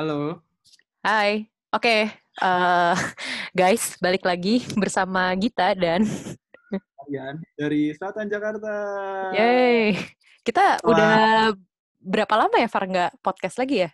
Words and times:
Halo. 0.00 0.40
Hai. 1.04 1.44
Oke, 1.76 2.08
eh, 2.08 2.94
guys, 3.60 4.00
balik 4.00 4.24
lagi 4.24 4.64
bersama 4.72 5.28
Gita 5.36 5.76
dan 5.76 6.08
Kalian 7.04 7.36
dari 7.52 7.92
Selatan 7.92 8.32
Jakarta. 8.32 8.72
Yeay. 9.36 10.00
Kita 10.40 10.80
Wah. 10.80 10.88
udah 10.88 11.12
berapa 12.00 12.32
lama 12.32 12.56
ya 12.56 12.64
Far 12.72 12.88
nggak 12.88 13.20
podcast 13.20 13.60
lagi 13.60 13.84
ya? 13.84 13.92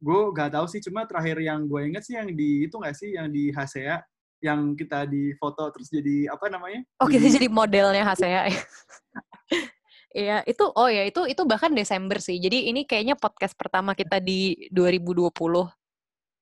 Gue 0.00 0.32
gak 0.32 0.56
tahu 0.56 0.64
sih, 0.64 0.80
cuma 0.80 1.04
terakhir 1.04 1.44
yang 1.44 1.68
gue 1.68 1.92
inget 1.92 2.00
sih 2.00 2.16
yang 2.16 2.32
di 2.32 2.64
itu 2.64 2.80
gak 2.80 2.96
sih, 2.96 3.20
yang 3.20 3.28
di 3.28 3.52
HSEA, 3.52 4.00
yang 4.40 4.72
kita 4.72 5.04
di 5.04 5.36
foto 5.36 5.76
terus 5.76 5.92
jadi 5.92 6.32
apa 6.32 6.48
namanya? 6.48 6.80
Oh, 7.04 7.08
kita 7.12 7.28
jadi 7.36 7.52
modelnya 7.52 8.00
Hasea. 8.00 8.48
Iya, 10.16 10.40
itu 10.48 10.64
oh 10.64 10.88
ya, 10.88 11.04
itu 11.04 11.28
itu 11.28 11.42
bahkan 11.44 11.76
Desember 11.76 12.16
sih. 12.24 12.40
Jadi 12.40 12.72
ini 12.72 12.88
kayaknya 12.88 13.20
podcast 13.20 13.52
pertama 13.52 13.92
kita 13.92 14.16
di 14.16 14.56
2020. 14.72 15.28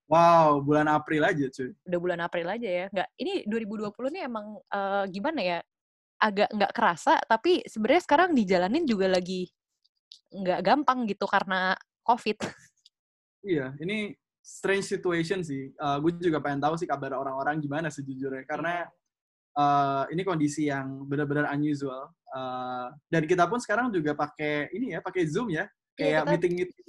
Wow, 0.06 0.62
bulan 0.62 0.86
April 0.86 1.26
aja 1.26 1.50
cuy. 1.50 1.74
Udah 1.82 1.98
bulan 1.98 2.20
April 2.22 2.46
aja 2.54 2.68
ya. 2.70 2.86
Nggak, 2.94 3.08
ini 3.18 3.32
2020 3.50 4.14
nih 4.14 4.22
emang 4.30 4.46
eh, 4.70 5.04
gimana 5.10 5.40
ya? 5.42 5.58
Agak 6.22 6.54
nggak 6.54 6.70
kerasa, 6.70 7.18
tapi 7.26 7.66
sebenarnya 7.66 8.02
sekarang 8.06 8.30
dijalanin 8.30 8.86
juga 8.86 9.10
lagi 9.10 9.50
nggak 10.30 10.60
gampang 10.62 11.10
gitu 11.10 11.26
karena 11.26 11.74
COVID. 12.06 12.38
Iya, 13.44 13.74
ini 13.82 14.14
strange 14.40 14.88
situation 14.88 15.44
sih. 15.44 15.68
gue 15.74 16.12
juga 16.16 16.40
pengen 16.40 16.64
tahu 16.64 16.80
sih 16.80 16.88
kabar 16.88 17.12
orang-orang 17.12 17.60
gimana 17.60 17.92
sejujurnya. 17.92 18.46
Karena 18.48 18.88
uh, 19.58 20.04
ini 20.10 20.22
kondisi 20.22 20.68
yang 20.70 21.06
benar-benar 21.06 21.50
unusual. 21.54 22.10
Uh, 22.34 22.90
dan 23.10 23.22
kita 23.26 23.46
pun 23.46 23.62
sekarang 23.62 23.94
juga 23.94 24.14
pakai 24.14 24.70
ini 24.74 24.94
ya, 24.94 25.00
pakai 25.00 25.22
Zoom 25.26 25.50
ya. 25.50 25.66
Iya, 25.94 26.22
Kayak 26.22 26.22
meeting-meeting 26.34 26.86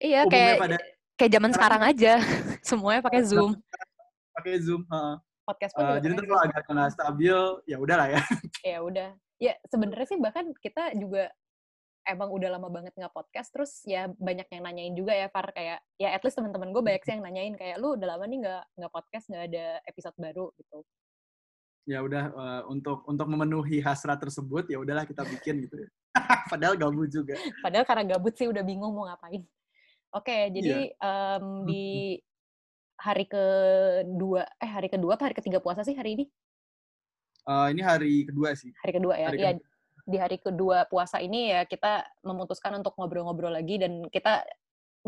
Iya, 0.00 0.20
kayak 0.32 0.54
pada 0.56 0.76
kayak 1.20 1.32
zaman 1.36 1.50
sekarang 1.52 1.82
aja. 1.84 2.12
Semuanya 2.68 3.04
pakai 3.04 3.20
Zoom. 3.24 3.52
pakai 4.32 4.56
Zoom. 4.64 4.82
heeh. 4.88 5.16
Podcast 5.44 5.72
pun 5.76 5.82
Uh, 5.84 5.98
jadi 6.00 6.12
Zoom. 6.16 6.24
kalau 6.24 6.42
agak 6.48 6.64
nggak 6.64 6.90
stabil, 6.96 7.38
ya 7.68 7.76
udahlah 7.76 8.08
ya. 8.08 8.20
ya 8.72 8.78
udah 8.80 9.08
ya 9.40 9.56
sebenarnya 9.68 10.06
sih 10.08 10.20
bahkan 10.20 10.52
kita 10.60 10.92
juga 11.00 11.32
emang 12.04 12.28
udah 12.28 12.48
lama 12.56 12.68
banget 12.68 12.92
nggak 12.92 13.12
podcast 13.12 13.48
terus 13.52 13.72
ya 13.88 14.08
banyak 14.20 14.44
yang 14.52 14.62
nanyain 14.64 14.94
juga 14.96 15.16
ya 15.16 15.32
Far 15.32 15.48
kayak 15.52 15.80
ya 15.96 16.12
at 16.12 16.20
least 16.20 16.36
teman-teman 16.36 16.72
gue 16.72 16.82
banyak 16.84 17.02
sih 17.04 17.12
yang 17.16 17.24
nanyain 17.24 17.56
kayak 17.56 17.80
lu 17.80 17.96
udah 17.96 18.16
lama 18.16 18.24
nih 18.28 18.38
nggak 18.44 18.62
nggak 18.76 18.92
podcast 18.92 19.24
nggak 19.32 19.44
ada 19.52 19.66
episode 19.88 20.16
baru 20.20 20.52
gitu 20.60 20.84
ya 21.88 22.04
udah 22.04 22.24
uh, 22.32 22.62
untuk 22.68 23.02
untuk 23.08 23.26
memenuhi 23.28 23.80
hasrat 23.80 24.20
tersebut 24.20 24.68
ya 24.68 24.78
udahlah 24.78 25.08
kita 25.08 25.24
bikin 25.24 25.64
gitu 25.68 25.84
ya. 25.84 25.88
Padahal 26.52 26.74
gabut 26.74 27.06
juga. 27.06 27.38
padahal 27.62 27.86
karena 27.86 28.04
gabut 28.16 28.34
sih 28.34 28.50
udah 28.50 28.66
bingung 28.66 28.90
mau 28.90 29.06
ngapain 29.06 29.46
oke 30.10 30.36
jadi 30.50 30.90
em, 30.90 31.44
di 31.62 32.18
hari 32.98 33.24
kedua 33.30 34.42
eh 34.58 34.66
hari 34.66 34.90
kedua 34.90 35.14
apa 35.14 35.30
hari 35.30 35.36
ketiga 35.38 35.62
puasa 35.62 35.86
sih 35.86 35.94
hari 35.94 36.18
ini 36.18 36.26
Uh, 37.48 37.72
ini 37.72 37.80
hari 37.80 38.28
kedua 38.28 38.52
sih. 38.52 38.68
hari 38.84 38.92
kedua 39.00 39.14
ya 39.16 39.32
Hari 39.32 39.38
Iya, 39.40 39.50
di 40.04 40.16
hari 40.20 40.36
kedua 40.36 40.84
puasa 40.86 41.24
ini 41.24 41.50
ya 41.50 41.64
kita 41.64 42.04
memutuskan 42.20 42.76
untuk 42.76 42.92
ngobrol-ngobrol 43.00 43.48
lagi 43.56 43.80
dan 43.80 44.04
kita 44.12 44.44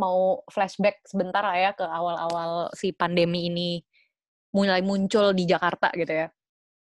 mau 0.01 0.41
flashback 0.49 1.05
sebentar 1.05 1.45
lah 1.45 1.59
ya 1.59 1.71
ke 1.77 1.85
awal-awal 1.85 2.73
si 2.73 2.97
pandemi 2.97 3.53
ini 3.53 3.71
mulai 4.57 4.81
muncul 4.81 5.37
di 5.37 5.45
Jakarta 5.45 5.93
gitu 5.93 6.09
ya. 6.09 6.29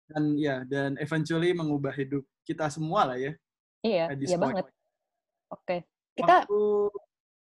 Dan 0.08 0.24
ya 0.40 0.64
dan 0.64 0.96
eventually 0.98 1.52
mengubah 1.52 1.92
hidup 1.92 2.24
kita 2.48 2.72
semua 2.72 3.04
lah 3.12 3.18
ya. 3.20 3.36
Iya, 3.84 4.16
iya 4.16 4.38
point. 4.40 4.56
banget. 4.56 4.66
Oke. 5.52 5.78
Kita 6.16 6.48
Waktu, 6.48 6.62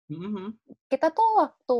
Mhm. 0.05 0.47
kita 0.89 1.09
tuh 1.12 1.29
waktu 1.41 1.79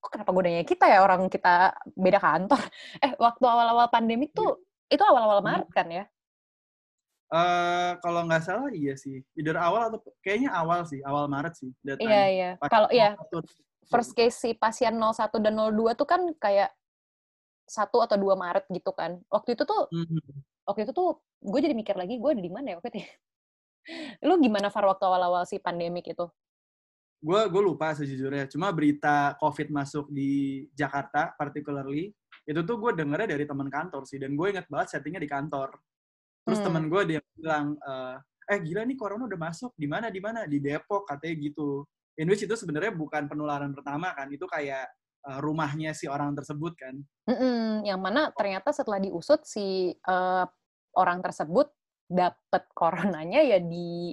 kok 0.00 0.10
kenapa 0.10 0.30
gue 0.34 0.42
nanya 0.42 0.64
kita 0.66 0.86
ya 0.90 0.98
orang 1.04 1.26
kita 1.26 1.74
beda 1.94 2.18
kantor. 2.18 2.58
Eh, 3.04 3.12
waktu 3.18 3.44
awal-awal 3.46 3.86
pandemi 3.86 4.26
tuh 4.30 4.62
itu 4.86 5.02
awal-awal 5.02 5.38
Hmm. 5.42 5.46
Maret 5.50 5.70
kan 5.70 5.86
ya? 5.86 6.04
Eh, 7.30 7.90
kalau 8.02 8.26
nggak 8.26 8.42
salah 8.42 8.70
iya 8.74 8.98
sih. 8.98 9.22
Either 9.38 9.54
awal 9.54 9.86
atau 9.86 10.02
kayaknya 10.18 10.50
awal 10.50 10.82
sih, 10.82 10.98
awal 11.06 11.30
Maret 11.30 11.54
sih. 11.54 11.70
Iya, 11.86 12.22
iya. 12.26 12.50
Kalau 12.66 12.90
iya, 12.90 13.14
first 13.86 14.18
case 14.18 14.34
si 14.34 14.50
pasien 14.54 14.98
01 14.98 15.38
dan 15.38 15.54
02 15.54 15.94
tuh 15.94 16.06
kan 16.10 16.26
kayak 16.42 16.74
1 17.70 18.02
atau 18.02 18.16
2 18.18 18.34
Maret 18.34 18.66
gitu 18.68 18.90
kan. 18.90 19.22
Waktu 19.30 19.54
itu 19.54 19.62
tuh 19.62 19.94
Mhm. 19.94 20.42
waktu 20.66 20.80
itu 20.86 20.92
tuh 20.92 21.08
gue 21.42 21.60
jadi 21.62 21.74
mikir 21.78 21.94
lagi 21.94 22.18
gue 22.18 22.30
ada 22.34 22.42
di 22.42 22.50
mana 22.50 22.74
ya 22.74 22.76
waktu 22.82 22.90
itu. 22.94 23.00
ya? 23.06 23.10
Lu 24.28 24.34
gimana 24.42 24.68
Far 24.74 24.84
waktu 24.90 25.04
awal-awal 25.06 25.46
si 25.46 25.56
pandemik 25.62 26.10
itu? 26.10 26.26
gue 27.20 27.40
gue 27.52 27.62
lupa 27.62 27.92
sejujurnya 27.92 28.48
cuma 28.48 28.72
berita 28.72 29.36
covid 29.36 29.68
masuk 29.68 30.08
di 30.08 30.64
Jakarta 30.72 31.36
particularly 31.36 32.16
itu 32.48 32.60
tuh 32.64 32.80
gue 32.80 32.96
dengernya 32.96 33.36
dari 33.36 33.44
teman 33.44 33.68
kantor 33.68 34.08
sih 34.08 34.16
dan 34.16 34.32
gue 34.32 34.46
inget 34.48 34.64
banget 34.72 34.96
settingnya 34.96 35.20
di 35.20 35.28
kantor 35.28 35.76
terus 36.48 36.64
Hmm. 36.64 36.72
temen 36.72 36.84
gue 36.88 37.02
dia 37.04 37.20
bilang 37.36 37.76
eh, 37.76 38.16
eh 38.56 38.58
gila 38.64 38.88
nih 38.88 38.96
corona 38.96 39.28
udah 39.28 39.36
masuk 39.36 39.76
di 39.76 39.84
mana 39.84 40.08
di 40.08 40.16
mana 40.16 40.48
di 40.48 40.64
Depok 40.64 41.04
katanya 41.04 41.34
gitu 41.44 41.84
in 42.16 42.24
which 42.24 42.40
itu 42.40 42.56
sebenarnya 42.56 42.96
bukan 42.96 43.28
penularan 43.28 43.76
pertama 43.76 44.16
kan 44.16 44.24
itu 44.32 44.48
kayak 44.48 44.88
rumahnya 45.40 45.92
si 45.92 46.08
orang 46.08 46.32
tersebut 46.32 46.72
kan 46.76 46.96
Mm-mm, 47.28 47.84
yang 47.84 48.00
mana 48.00 48.32
ternyata 48.32 48.72
setelah 48.72 48.98
diusut 48.98 49.44
si 49.44 49.92
eh, 49.92 50.44
orang 50.96 51.20
tersebut 51.22 51.68
dapet 52.10 52.66
coronanya 52.74 53.44
ya 53.44 53.62
di 53.62 54.10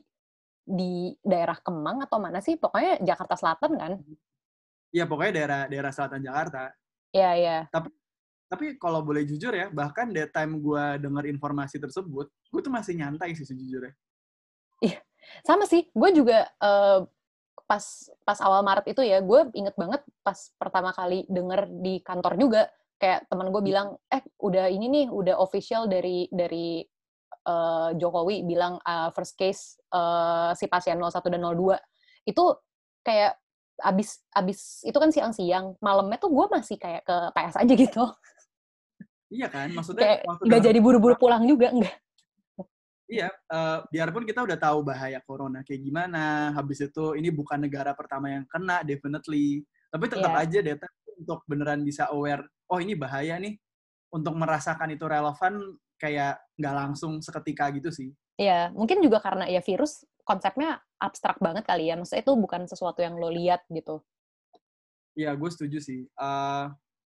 di 0.68 1.16
daerah 1.24 1.56
Kemang 1.64 2.04
atau 2.04 2.20
mana 2.20 2.44
sih? 2.44 2.60
Pokoknya 2.60 3.00
Jakarta 3.00 3.40
Selatan 3.40 3.72
kan? 3.80 3.92
Iya 4.92 5.08
pokoknya 5.08 5.34
daerah 5.36 5.62
daerah 5.68 5.92
selatan 5.92 6.24
Jakarta 6.24 6.72
Iya, 7.12 7.32
iya. 7.40 7.58
tapi 8.48 8.80
kalau 8.80 9.04
boleh 9.04 9.28
jujur 9.28 9.52
ya 9.52 9.68
bahkan 9.68 10.12
that 10.16 10.32
time 10.32 10.64
gue 10.64 10.84
denger 11.04 11.28
informasi 11.28 11.80
tersebut 11.84 12.32
gue 12.32 12.62
tuh 12.64 12.72
masih 12.72 12.96
nyantai 12.96 13.36
sih 13.36 13.44
sejujurnya 13.44 13.92
Sama 15.44 15.68
sih, 15.68 15.92
gue 15.92 16.10
juga 16.16 16.48
eh, 16.48 17.00
pas 17.68 17.84
pas 18.24 18.40
awal 18.40 18.64
Maret 18.64 18.96
itu 18.96 19.04
ya, 19.04 19.20
gue 19.20 19.52
inget 19.52 19.76
banget 19.76 20.02
pas 20.24 20.40
pertama 20.56 20.96
kali 20.96 21.28
denger 21.28 21.68
di 21.84 22.00
kantor 22.00 22.34
juga, 22.40 22.62
kayak 22.96 23.28
teman 23.28 23.52
gue 23.52 23.62
bilang, 23.62 24.00
eh 24.08 24.24
udah 24.40 24.72
ini 24.72 24.88
nih, 24.88 25.06
udah 25.12 25.36
official 25.44 25.92
dari 25.92 26.32
dari 26.32 26.82
eh, 27.44 27.90
Jokowi 28.00 28.48
bilang 28.48 28.80
ah, 28.88 29.12
first 29.12 29.36
case 29.36 29.76
eh, 29.92 30.52
si 30.56 30.66
pasien 30.72 30.98
01 30.98 31.12
dan 31.28 31.44
02 31.44 31.76
itu 32.28 32.44
kayak 33.04 33.36
abis 33.78 34.26
abis 34.34 34.82
itu 34.88 34.98
kan 34.98 35.12
siang-siang, 35.14 35.76
malamnya 35.84 36.18
tuh 36.18 36.32
gue 36.34 36.46
masih 36.50 36.80
kayak 36.82 37.04
ke 37.06 37.18
PS 37.36 37.56
aja 37.62 37.74
gitu, 37.78 38.04
iya 39.30 39.52
kan? 39.52 39.70
Maksudnya 39.76 40.02
kayak 40.02 40.20
nggak 40.42 40.62
jadi 40.72 40.80
buru-buru 40.80 41.16
pulang 41.20 41.44
juga, 41.44 41.70
enggak. 41.76 41.94
Iya, 43.08 43.32
eh, 43.32 43.78
biarpun 43.88 44.28
kita 44.28 44.44
udah 44.44 44.60
tahu 44.60 44.84
bahaya 44.84 45.24
corona 45.24 45.64
kayak 45.64 45.80
gimana, 45.80 46.52
habis 46.52 46.84
itu 46.84 47.16
ini 47.16 47.32
bukan 47.32 47.64
negara 47.64 47.96
pertama 47.96 48.28
yang 48.28 48.44
kena, 48.52 48.84
definitely. 48.84 49.64
Tapi 49.88 50.12
tetap 50.12 50.36
Iya. 50.36 50.44
aja 50.44 50.60
data 50.60 50.88
untuk 51.16 51.40
beneran 51.48 51.88
bisa 51.88 52.12
aware, 52.12 52.44
oh 52.68 52.84
ini 52.84 53.00
bahaya 53.00 53.40
nih, 53.40 53.56
untuk 54.12 54.36
merasakan 54.36 54.92
itu 54.92 55.08
relevan 55.08 55.80
kayak 55.96 56.36
nggak 56.60 56.76
langsung 56.76 57.24
seketika 57.24 57.72
gitu 57.72 57.88
sih. 57.96 58.12
Iya, 58.36 58.76
mungkin 58.76 59.00
juga 59.00 59.24
karena 59.24 59.48
ya 59.48 59.64
virus 59.64 60.04
konsepnya 60.28 60.84
abstrak 61.00 61.40
banget 61.40 61.64
kali 61.64 61.88
ya. 61.88 61.96
Maksudnya 61.96 62.28
itu 62.28 62.34
bukan 62.36 62.68
sesuatu 62.68 63.00
yang 63.00 63.16
lo 63.16 63.32
lihat 63.32 63.64
gitu. 63.72 64.04
Iya, 65.16 65.32
gue 65.34 65.50
setuju 65.50 65.80
sih. 65.80 66.06
Eh, 66.06 66.66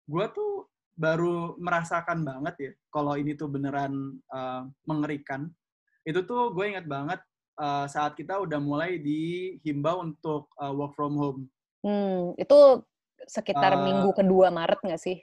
gue 0.09 0.25
tuh 0.33 0.67
baru 0.97 1.53
merasakan 1.61 2.25
banget 2.25 2.55
ya, 2.59 2.71
kalau 2.89 3.13
ini 3.13 3.37
tuh 3.37 3.45
beneran 3.47 3.93
eh, 4.17 4.61
mengerikan. 4.89 5.53
Itu 6.03 6.27
tuh 6.27 6.51
gue 6.51 6.75
ingat 6.75 6.85
banget 6.87 7.19
eh, 7.59 7.85
saat 7.87 8.13
kita 8.15 8.39
udah 8.43 8.59
mulai 8.59 8.99
dihimbau 8.99 10.03
untuk 10.03 10.51
eh, 10.59 10.73
work 10.73 10.93
from 10.95 11.15
home. 11.15 11.41
Hmm, 11.83 12.31
itu 12.39 12.83
sekitar 13.27 13.79
Eh, 13.79 13.83
minggu 13.83 14.09
kedua 14.15 14.51
Maret 14.51 14.79
nggak 14.83 15.01
sih? 15.01 15.19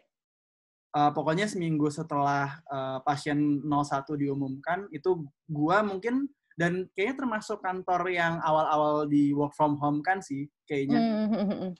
Uh, 0.91 1.15
pokoknya 1.15 1.47
seminggu 1.47 1.87
setelah 1.87 2.59
uh, 2.67 2.99
pasien 3.07 3.63
01 3.63 4.11
diumumkan 4.19 4.91
itu 4.91 5.23
gua 5.47 5.87
mungkin 5.87 6.27
dan 6.59 6.91
kayaknya 6.99 7.23
termasuk 7.23 7.63
kantor 7.63 8.11
yang 8.11 8.43
awal-awal 8.43 9.07
di 9.07 9.31
work 9.31 9.55
from 9.55 9.79
home 9.79 10.03
kan 10.03 10.19
sih 10.19 10.51
kayaknya. 10.67 10.99
Hmm, 10.99 11.27
hmm, 11.31 11.47
hmm, 11.47 11.59
hmm. 11.63 11.73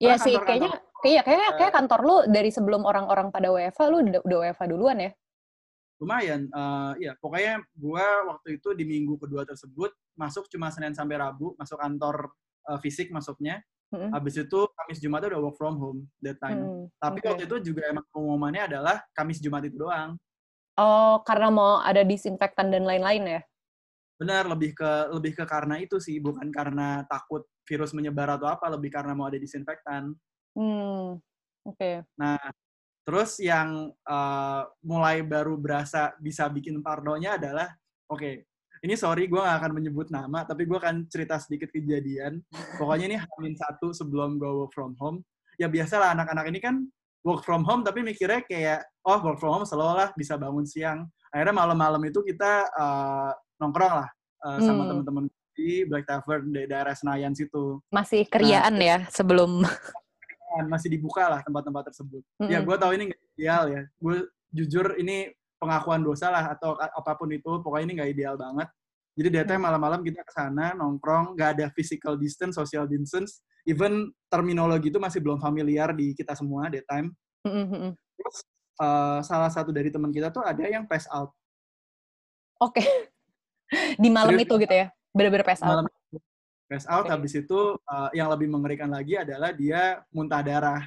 Iya 0.00 0.14
sih, 0.16 0.34
kayaknya 0.40 0.80
kayak 1.04 1.22
kayak 1.28 1.40
Eh, 1.44 1.56
kayak 1.60 1.72
kantor 1.76 2.00
lu 2.02 2.16
dari 2.32 2.50
sebelum 2.50 2.82
orang-orang 2.88 3.28
pada 3.28 3.52
WFA 3.52 3.84
lu 3.92 4.00
udah, 4.00 4.22
udah 4.24 4.38
WFA 4.48 4.64
duluan 4.66 4.96
ya. 4.98 5.10
Lumayan, 6.02 6.50
uh, 6.50 6.92
ya 6.98 7.14
pokoknya 7.22 7.62
gua 7.78 8.34
waktu 8.34 8.58
itu 8.58 8.74
di 8.74 8.82
minggu 8.82 9.14
kedua 9.14 9.46
tersebut 9.46 9.94
masuk 10.18 10.50
cuma 10.50 10.68
Senin 10.74 10.92
sampai 10.94 11.22
Rabu 11.22 11.54
masuk 11.54 11.78
kantor 11.78 12.34
uh, 12.66 12.78
fisik 12.82 13.14
masuknya. 13.14 13.62
Mm-mm. 13.94 14.10
Habis 14.10 14.42
itu 14.42 14.60
Kamis 14.74 14.98
Jumat 14.98 15.22
udah 15.30 15.38
work 15.38 15.54
from 15.54 15.78
home 15.78 16.00
that 16.18 16.34
time. 16.42 16.66
Hmm, 16.66 16.84
Tapi 16.98 17.22
oke. 17.22 17.26
waktu 17.30 17.44
itu 17.46 17.56
juga 17.70 17.86
emang 17.86 18.02
pengumumannya 18.10 18.74
adalah 18.74 18.98
Kamis 19.14 19.38
Jumat 19.38 19.62
itu 19.70 19.78
doang. 19.78 20.18
Oh, 20.74 21.22
karena 21.22 21.54
mau 21.54 21.78
ada 21.78 22.02
disinfektan 22.02 22.74
dan 22.74 22.82
lain-lain 22.82 23.38
ya? 23.38 23.40
Benar, 24.18 24.50
lebih 24.50 24.74
ke 24.74 24.90
lebih 25.14 25.38
ke 25.38 25.44
karena 25.46 25.78
itu 25.78 26.02
sih, 26.02 26.18
bukan 26.18 26.50
karena 26.50 27.06
takut 27.06 27.46
virus 27.62 27.94
menyebar 27.94 28.34
atau 28.34 28.50
apa, 28.50 28.66
lebih 28.66 28.90
karena 28.90 29.14
mau 29.14 29.30
ada 29.30 29.38
disinfektan. 29.38 30.10
Hmm, 30.58 31.22
oke. 31.62 31.90
Nah, 32.18 32.38
terus 33.04 33.36
yang 33.38 33.92
uh, 34.08 34.62
mulai 34.80 35.20
baru 35.20 35.60
berasa 35.60 36.16
bisa 36.18 36.48
bikin 36.48 36.80
parnonya 36.80 37.36
adalah, 37.36 37.68
oke, 38.08 38.48
ini 38.84 38.94
sorry 38.96 39.28
gue 39.28 39.40
gak 39.40 39.60
akan 39.60 39.72
menyebut 39.76 40.08
nama, 40.12 40.44
tapi 40.44 40.64
gue 40.64 40.76
akan 40.76 41.08
cerita 41.08 41.40
sedikit 41.40 41.72
kejadian. 41.72 42.40
Pokoknya 42.80 43.12
ini 43.12 43.16
hamin 43.16 43.56
satu 43.56 43.92
sebelum 43.92 44.36
gue 44.36 44.48
work 44.48 44.72
from 44.76 44.96
home. 45.00 45.24
Ya 45.56 45.68
biasalah 45.68 46.16
anak-anak 46.16 46.44
ini 46.52 46.60
kan 46.60 46.84
work 47.24 47.44
from 47.44 47.64
home, 47.64 47.80
tapi 47.84 48.04
mikirnya 48.04 48.44
kayak, 48.44 48.84
oh 49.08 49.20
work 49.24 49.40
from 49.40 49.60
home 49.60 49.68
selalu 49.68 50.04
lah 50.04 50.08
bisa 50.12 50.36
bangun 50.36 50.68
siang. 50.68 51.08
Akhirnya 51.32 51.56
malam-malam 51.56 52.02
itu 52.04 52.20
kita 52.20 52.68
uh, 52.72 53.32
nongkrong 53.60 53.94
lah 54.04 54.08
uh, 54.44 54.60
hmm. 54.60 54.64
sama 54.64 54.82
teman-teman 54.84 55.24
di 55.54 55.86
Black 55.86 56.04
Tavern 56.04 56.50
di 56.50 56.66
daerah 56.66 56.92
Senayan 56.92 57.32
situ. 57.32 57.78
Masih 57.88 58.26
keriaan 58.26 58.74
nah, 58.74 58.84
ya 58.84 58.98
sebelum 59.08 59.62
masih 60.70 60.88
dibuka 60.92 61.26
lah 61.26 61.40
tempat-tempat 61.42 61.90
tersebut. 61.90 62.22
Mm 62.38 62.42
-hmm. 62.46 62.50
Ya 62.54 62.58
gue 62.62 62.76
tahu 62.78 62.92
ini 62.94 63.02
nggak 63.10 63.22
ideal 63.34 63.64
ya. 63.66 63.82
Gue 63.98 64.16
jujur 64.54 64.86
ini 65.02 65.34
pengakuan 65.58 66.04
dosa 66.04 66.30
lah 66.30 66.54
atau 66.54 66.78
apa 66.78 67.12
pun 67.18 67.32
itu 67.34 67.50
pokoknya 67.64 67.84
ini 67.88 67.94
nggak 67.98 68.10
ideal 68.14 68.34
banget. 68.38 68.68
Jadi 69.14 69.28
datang 69.30 69.62
malam-malam 69.62 70.02
kita 70.02 70.26
ke 70.26 70.32
sana 70.34 70.74
nongkrong, 70.74 71.38
nggak 71.38 71.50
ada 71.58 71.66
physical 71.70 72.18
distance, 72.18 72.58
social 72.58 72.84
distance, 72.90 73.42
even 73.62 74.10
terminologi 74.26 74.90
itu 74.90 74.98
masih 74.98 75.22
belum 75.22 75.38
familiar 75.38 75.94
di 75.94 76.12
kita 76.18 76.34
semua 76.34 76.66
daytime. 76.66 77.14
Mm-hmm. 77.46 77.94
Terus 77.94 78.36
uh, 78.82 79.22
salah 79.22 79.50
satu 79.54 79.70
dari 79.70 79.94
teman 79.94 80.10
kita 80.10 80.34
tuh 80.34 80.42
ada 80.42 80.66
yang 80.66 80.82
pass 80.90 81.06
out. 81.14 81.30
Oke. 82.58 82.82
Okay. 82.82 82.86
di 84.02 84.10
malam 84.10 84.34
Jadi, 84.34 84.44
itu 84.50 84.54
gitu 84.66 84.74
ya, 84.74 84.86
bener-bener 85.14 85.46
pass 85.46 85.62
out. 85.62 85.78
Malam 85.78 85.86
pass 86.68 86.84
out. 86.88 87.06
Okay. 87.06 87.12
Habis 87.14 87.32
itu 87.44 87.60
uh, 87.76 88.08
yang 88.16 88.28
lebih 88.32 88.48
mengerikan 88.50 88.90
lagi 88.90 89.18
adalah 89.20 89.52
dia 89.52 90.00
muntah 90.10 90.40
darah. 90.40 90.82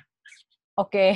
Oke. 0.78 0.90
Okay. 0.90 1.12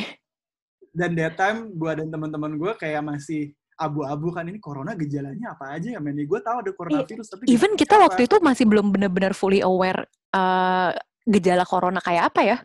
Dan 0.91 1.15
daytime 1.15 1.71
gue 1.71 1.91
dan 2.03 2.07
teman-teman 2.11 2.59
gue 2.59 2.71
kayak 2.75 2.99
masih 3.05 3.55
abu-abu 3.81 4.29
kan 4.29 4.45
ini 4.45 4.61
corona 4.61 4.93
gejalanya 4.93 5.57
apa 5.57 5.73
aja 5.73 5.97
ya 5.97 5.99
men 6.03 6.13
gue 6.13 6.39
tahu 6.45 6.57
ada 6.61 6.71
coronavirus 6.77 7.33
tapi 7.33 7.49
even 7.49 7.73
kita 7.73 7.97
apa? 7.97 8.13
waktu 8.13 8.29
itu 8.29 8.37
masih 8.37 8.69
belum 8.69 8.93
benar-benar 8.93 9.33
fully 9.33 9.65
aware 9.65 10.05
uh, 10.37 10.93
gejala 11.25 11.65
corona 11.65 11.97
kayak 11.97 12.29
apa 12.29 12.41
ya 12.45 12.57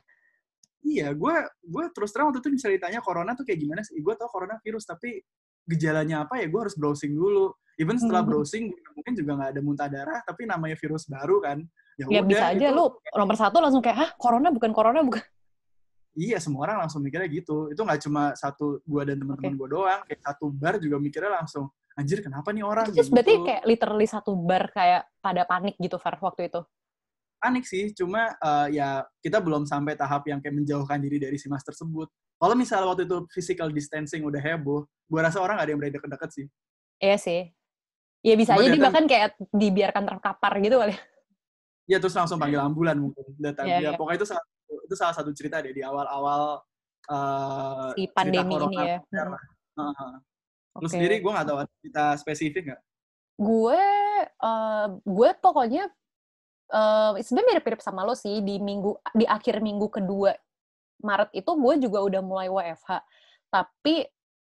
iya 0.84 1.08
gue 1.16 1.34
gue 1.64 1.84
terus 1.96 2.12
terang 2.12 2.28
waktu 2.28 2.44
itu 2.44 2.50
bisa 2.52 2.68
ditanya 2.68 3.00
corona 3.00 3.32
tuh 3.32 3.48
kayak 3.48 3.64
gimana 3.64 3.80
sih 3.80 3.96
gue 3.96 4.14
tahu 4.14 4.28
coronavirus 4.28 4.84
tapi 4.92 5.24
gejalanya 5.64 6.28
apa 6.28 6.36
ya 6.36 6.46
gue 6.52 6.60
harus 6.60 6.76
browsing 6.76 7.16
dulu 7.16 7.50
even 7.80 7.96
setelah 7.96 8.20
hmm. 8.20 8.30
browsing 8.30 8.64
mungkin 8.92 9.12
juga 9.16 9.32
nggak 9.40 9.50
ada 9.56 9.60
muntah 9.64 9.88
darah 9.88 10.20
tapi 10.22 10.44
namanya 10.44 10.76
virus 10.76 11.08
baru 11.08 11.40
kan 11.40 11.58
ya, 11.96 12.04
ya 12.08 12.20
udah, 12.20 12.28
bisa 12.28 12.44
aja 12.52 12.66
itu, 12.68 12.76
lu 12.76 12.84
nomor 13.16 13.36
satu 13.36 13.56
langsung 13.58 13.82
kayak 13.82 13.96
hah 13.96 14.10
corona 14.20 14.48
bukan 14.52 14.70
corona 14.76 15.00
bukan 15.00 15.24
Iya, 16.16 16.40
semua 16.40 16.64
orang 16.64 16.88
langsung 16.88 17.04
mikirnya 17.04 17.28
gitu. 17.28 17.68
Itu 17.68 17.84
nggak 17.84 18.00
cuma 18.08 18.32
satu 18.32 18.80
gua 18.88 19.04
dan 19.04 19.20
teman-teman 19.20 19.52
okay. 19.52 19.60
gua 19.60 19.68
doang, 19.68 20.00
kayak 20.08 20.20
satu 20.24 20.48
bar 20.48 20.80
juga 20.80 20.96
mikirnya 20.96 21.44
langsung, 21.44 21.68
anjir 21.92 22.24
kenapa 22.24 22.56
nih 22.56 22.64
orang? 22.64 22.88
Itu 22.88 23.04
gitu. 23.04 23.12
berarti 23.12 23.34
kayak 23.44 23.62
literally 23.68 24.08
satu 24.08 24.32
bar 24.32 24.72
kayak 24.72 25.04
pada 25.20 25.44
panik 25.44 25.76
gitu, 25.76 26.00
Far, 26.00 26.16
waktu 26.24 26.48
itu? 26.48 26.64
Panik 27.36 27.68
sih, 27.68 27.92
cuma 27.92 28.32
uh, 28.40 28.64
ya 28.72 29.04
kita 29.20 29.44
belum 29.44 29.68
sampai 29.68 29.92
tahap 29.92 30.24
yang 30.24 30.40
kayak 30.40 30.56
menjauhkan 30.56 30.96
diri 31.04 31.20
dari 31.20 31.36
si 31.36 31.52
mas 31.52 31.60
tersebut. 31.60 32.08
Kalau 32.40 32.56
misalnya 32.56 32.88
waktu 32.88 33.04
itu 33.04 33.16
physical 33.28 33.68
distancing 33.68 34.24
udah 34.24 34.40
heboh, 34.40 34.88
gua 35.12 35.28
rasa 35.28 35.44
orang 35.44 35.60
gak 35.60 35.68
ada 35.68 35.72
yang 35.76 35.80
berani 35.84 35.94
deket-deket 36.00 36.30
sih. 36.32 36.46
Iya 36.96 37.16
sih. 37.20 37.40
Iya 38.24 38.34
bisa 38.40 38.56
aja, 38.56 38.72
bahkan 38.80 39.04
kayak 39.04 39.36
dibiarkan 39.52 40.08
terkapar 40.08 40.64
gitu 40.64 40.80
kali. 40.80 40.96
Iya, 41.86 42.02
terus 42.02 42.14
langsung 42.18 42.38
panggil 42.42 42.58
ambulan 42.58 42.98
mungkin. 42.98 43.22
Data, 43.38 43.62
yeah, 43.62 43.78
ya, 43.78 43.84
yeah. 43.90 43.92
Pokoknya 43.94 44.18
itu 44.18 44.26
itu 44.86 44.94
salah 44.98 45.14
satu 45.14 45.30
cerita 45.30 45.62
deh 45.62 45.70
di 45.70 45.82
awal-awal 45.82 46.62
uh, 47.10 47.90
si 47.94 48.10
pandemi 48.10 48.54
ini 48.58 48.76
ya. 48.78 48.98
Hmm. 49.02 49.34
Uh 49.76 49.92
-huh. 49.92 50.14
Lu 50.82 50.86
okay. 50.86 50.92
sendiri 50.98 51.14
gue 51.22 51.32
nggak 51.32 51.46
tahu 51.46 51.58
cerita 51.82 52.04
spesifik 52.18 52.62
nggak? 52.72 52.82
Gue 53.38 53.82
uh, 54.42 54.86
gue 55.04 55.30
pokoknya 55.38 55.88
uh, 56.74 57.14
sebenarnya 57.20 57.48
mirip-mirip 57.56 57.80
sama 57.80 58.02
lo 58.02 58.16
sih 58.16 58.42
di 58.42 58.58
minggu 58.58 58.96
di 59.14 59.24
akhir 59.28 59.60
minggu 59.60 59.88
kedua 59.88 60.32
Maret 61.04 61.30
itu 61.36 61.50
gue 61.52 61.74
juga 61.88 61.98
udah 62.02 62.22
mulai 62.24 62.48
WFH. 62.48 62.90
Tapi 63.52 64.04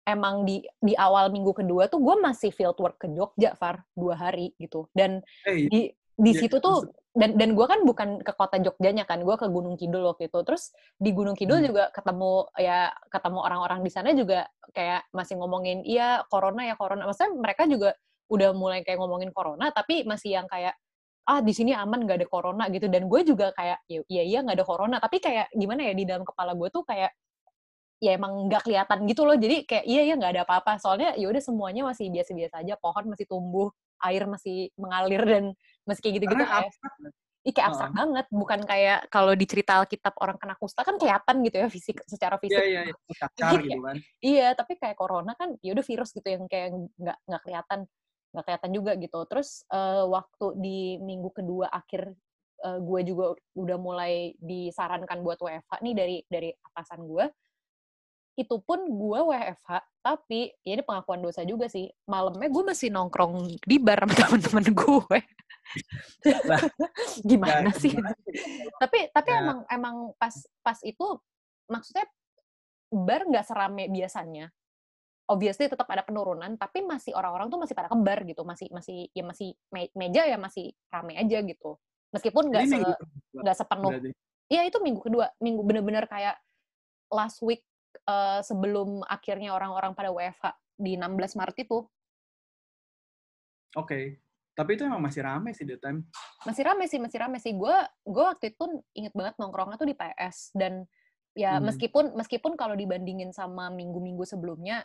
emang 0.07 0.47
di 0.47 0.63
di 0.79 0.95
awal 0.95 1.27
minggu 1.27 1.51
kedua 1.51 1.91
tuh 1.91 1.99
gue 1.99 2.15
masih 2.23 2.55
field 2.55 2.79
work 2.79 3.03
ke 3.03 3.07
Jogja, 3.11 3.51
Far, 3.59 3.83
dua 3.91 4.15
hari 4.15 4.55
gitu. 4.55 4.87
Dan 4.95 5.19
hey, 5.43 5.67
di 5.67 5.91
di 6.17 6.33
yeah. 6.33 6.41
situ 6.41 6.57
tuh 6.57 6.89
dan 7.17 7.33
dan 7.37 7.53
gue 7.53 7.65
kan 7.65 7.81
bukan 7.85 8.09
ke 8.21 8.33
kota 8.33 8.57
Jogjanya 8.61 9.05
kan 9.05 9.21
gue 9.21 9.35
ke 9.37 9.49
Gunung 9.49 9.77
Kidul 9.77 10.05
waktu 10.05 10.29
itu. 10.29 10.39
Terus 10.45 10.73
di 10.97 11.13
Gunung 11.13 11.37
Kidul 11.37 11.61
hmm. 11.61 11.67
juga 11.69 11.83
ketemu 11.93 12.45
ya 12.57 12.93
ketemu 13.09 13.39
orang-orang 13.41 13.79
di 13.81 13.91
sana 13.93 14.13
juga 14.13 14.45
kayak 14.73 15.09
masih 15.13 15.37
ngomongin 15.41 15.81
iya 15.85 16.21
corona 16.29 16.65
ya 16.65 16.77
corona. 16.77 17.09
Maksudnya 17.09 17.33
mereka 17.37 17.65
juga 17.69 17.93
udah 18.29 18.49
mulai 18.53 18.85
kayak 18.85 19.01
ngomongin 19.01 19.33
corona 19.33 19.73
tapi 19.73 20.05
masih 20.05 20.37
yang 20.41 20.45
kayak 20.49 20.77
ah 21.27 21.43
di 21.43 21.51
sini 21.51 21.75
aman 21.75 22.05
gak 22.05 22.21
ada 22.21 22.27
corona 22.29 22.69
gitu. 22.69 22.85
Dan 22.89 23.09
gue 23.09 23.21
juga 23.25 23.53
kayak 23.53 23.85
ya 23.89 24.01
iya 24.09 24.23
iya 24.25 24.39
nggak 24.45 24.57
ada 24.61 24.65
corona. 24.65 24.95
Tapi 25.01 25.17
kayak 25.17 25.53
gimana 25.53 25.89
ya 25.89 25.93
di 25.97 26.05
dalam 26.05 26.25
kepala 26.25 26.53
gue 26.53 26.69
tuh 26.69 26.85
kayak 26.85 27.13
ya 27.97 28.13
emang 28.13 28.45
nggak 28.45 28.61
kelihatan 28.61 29.05
gitu 29.09 29.21
loh. 29.25 29.37
Jadi 29.37 29.65
kayak 29.65 29.85
iya 29.89 30.01
iya 30.05 30.13
nggak 30.17 30.31
ada 30.37 30.41
apa-apa. 30.45 30.77
Soalnya 30.81 31.17
ya 31.17 31.25
udah 31.29 31.41
semuanya 31.41 31.81
masih 31.85 32.13
biasa-biasa 32.13 32.61
aja 32.61 32.73
pohon 32.77 33.09
masih 33.09 33.25
tumbuh 33.25 33.69
air 34.05 34.29
masih 34.29 34.69
mengalir 34.77 35.23
dan 35.25 35.45
kayak 35.95 36.19
gitu-gitu 36.19 36.43
kayak 36.43 36.67
Ih, 37.47 37.55
kayak 37.55 37.71
abstrak 37.71 37.95
oh. 37.95 37.97
banget, 38.03 38.25
bukan 38.27 38.59
kayak 38.67 38.99
kalau 39.07 39.31
di 39.31 39.47
cerita 39.47 39.79
Alkitab 39.79 40.19
orang 40.19 40.35
kena 40.35 40.59
kusta 40.59 40.83
kan 40.83 40.99
kelihatan 40.99 41.39
gitu 41.47 41.63
ya 41.63 41.71
fisik 41.71 42.03
secara 42.03 42.35
iya, 42.35 42.43
fisik. 42.43 42.59
Iya, 42.59 42.67
iya, 42.67 42.81
iya. 43.39 43.59
gitu 43.63 43.79
kan. 43.79 43.95
Iya, 44.19 44.47
tapi 44.51 44.73
kayak 44.75 44.99
corona 44.99 45.31
kan 45.39 45.55
ya 45.63 45.71
udah 45.71 45.85
virus 45.87 46.11
gitu 46.11 46.27
yang 46.27 46.43
kayak 46.51 46.75
nggak 46.75 47.17
nggak 47.23 47.41
kelihatan 47.47 47.79
nggak 48.35 48.43
kelihatan 48.43 48.71
juga 48.75 48.91
gitu. 48.99 49.19
Terus 49.31 49.63
uh, 49.71 50.03
waktu 50.11 50.45
di 50.59 50.79
minggu 50.99 51.31
kedua 51.31 51.71
akhir 51.71 52.11
uh, 52.67 52.79
gue 52.83 52.99
juga 53.07 53.25
udah 53.55 53.77
mulai 53.79 54.35
disarankan 54.43 55.23
buat 55.23 55.39
WFH 55.39 55.79
nih 55.79 55.95
dari 55.95 56.17
dari 56.27 56.49
atasan 56.51 57.07
gue 57.07 57.31
itu 58.37 58.55
pun 58.61 58.77
gue 58.85 59.19
WFH 59.33 59.81
tapi 60.05 60.53
ya 60.61 60.77
ini 60.77 60.85
pengakuan 60.85 61.25
dosa 61.25 61.41
juga 61.41 61.65
sih 61.65 61.89
malamnya 62.05 62.45
gue 62.53 62.63
masih 62.69 62.93
nongkrong 62.93 63.57
di 63.65 63.81
bar 63.81 64.05
sama 64.05 64.13
teman-teman 64.21 64.65
gue 64.77 65.19
gimana 67.29 67.69
ya, 67.69 67.79
sih 67.79 67.91
gimana? 67.93 68.15
tapi 68.79 68.99
tapi 69.11 69.29
ya. 69.29 69.39
emang 69.43 69.59
emang 69.67 69.95
pas 70.15 70.35
pas 70.63 70.79
itu 70.83 71.07
maksudnya 71.67 72.05
bar 72.91 73.27
nggak 73.27 73.45
serame 73.45 73.91
biasanya 73.91 74.47
obviously 75.27 75.67
tetap 75.67 75.87
ada 75.91 76.07
penurunan 76.07 76.55
tapi 76.55 76.83
masih 76.87 77.11
orang-orang 77.15 77.51
tuh 77.51 77.59
masih 77.59 77.75
pada 77.75 77.91
kebar 77.91 78.23
gitu 78.23 78.47
masih 78.47 78.71
masih 78.71 79.11
ya 79.11 79.23
masih 79.27 79.51
me 79.75 79.91
meja 79.91 80.23
ya 80.23 80.39
masih 80.39 80.71
rame 80.87 81.19
aja 81.19 81.43
gitu 81.43 81.75
meskipun 82.15 82.47
nggak 82.47 82.63
se 82.71 82.77
nggak 83.35 83.57
sepenuh 83.59 83.91
Iya 84.47 84.63
itu 84.63 84.79
minggu 84.79 85.03
kedua 85.03 85.27
minggu 85.43 85.59
bener-bener 85.59 86.07
kayak 86.07 86.39
last 87.11 87.43
week 87.43 87.67
uh, 88.07 88.39
sebelum 88.39 89.03
akhirnya 89.03 89.51
orang-orang 89.51 89.91
pada 89.91 90.11
WFH 90.11 90.55
di 90.79 90.95
16 90.95 91.35
Maret 91.35 91.57
itu. 91.67 91.83
Oke. 93.75 93.83
Okay. 93.83 94.03
Tapi 94.57 94.73
itu 94.73 94.89
emang 94.89 95.05
masih 95.05 95.21
rame 95.21 95.53
sih 95.53 95.69
the 95.69 95.77
time. 95.77 96.01
Masih 96.41 96.65
rame 96.65 96.89
sih, 96.89 96.97
masih 96.97 97.17
rame 97.21 97.37
sih. 97.37 97.53
Gue 97.53 97.77
gue 98.01 98.23
waktu 98.25 98.57
itu 98.57 98.65
inget 98.97 99.13
banget 99.13 99.37
nongkrongnya 99.37 99.77
tuh 99.77 99.85
di 99.85 99.93
PS 99.93 100.57
dan 100.57 100.81
ya 101.37 101.61
hmm. 101.61 101.69
meskipun 101.69 102.05
meskipun 102.17 102.57
kalau 102.57 102.73
dibandingin 102.73 103.29
sama 103.29 103.69
minggu-minggu 103.69 104.25
sebelumnya 104.25 104.81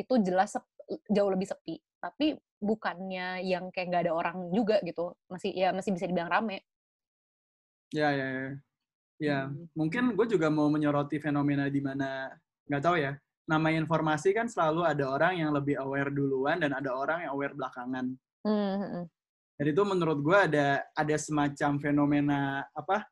itu 0.00 0.16
jelas 0.24 0.56
jauh 1.12 1.28
lebih 1.28 1.52
sepi, 1.52 1.76
tapi 2.00 2.40
bukannya 2.56 3.44
yang 3.44 3.68
kayak 3.68 3.92
nggak 3.92 4.02
ada 4.08 4.12
orang 4.16 4.48
juga 4.56 4.80
gitu. 4.80 5.12
Masih 5.28 5.52
ya 5.52 5.76
masih 5.76 5.92
bisa 5.92 6.08
dibilang 6.08 6.32
rame. 6.32 6.64
Ya 7.92 8.08
ya 8.16 8.26
ya. 8.26 8.48
Ya, 9.20 9.38
hmm. 9.44 9.76
mungkin 9.76 10.16
gue 10.16 10.24
juga 10.32 10.48
mau 10.48 10.72
menyoroti 10.72 11.20
fenomena 11.20 11.68
di 11.68 11.84
mana 11.84 12.32
nggak 12.64 12.80
tahu 12.80 12.96
ya 12.96 13.12
namanya 13.50 13.82
informasi 13.82 14.30
kan 14.30 14.46
selalu 14.46 14.86
ada 14.86 15.10
orang 15.10 15.42
yang 15.42 15.50
lebih 15.50 15.74
aware 15.82 16.14
duluan 16.14 16.62
dan 16.62 16.70
ada 16.70 16.94
orang 16.94 17.26
yang 17.26 17.34
aware 17.34 17.50
belakangan. 17.52 18.14
Mm-hmm. 18.46 19.04
Jadi 19.60 19.68
itu 19.76 19.82
menurut 19.84 20.18
gue 20.24 20.38
ada 20.38 20.80
ada 20.96 21.16
semacam 21.20 21.70
fenomena 21.76 22.64
apa 22.72 23.04